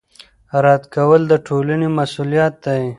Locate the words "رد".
0.63-0.83